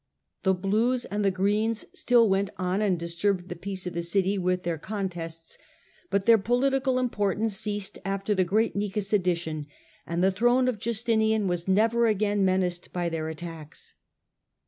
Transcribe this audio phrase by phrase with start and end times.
[0.41, 4.35] The blues and the greens still went on and disturbed the peace of the city
[4.35, 5.59] with their con tests,
[6.09, 9.67] but their political importance ceased after the great Nika sedition,
[10.07, 13.93] and the throne of Justinian was never again menaced by their attacks.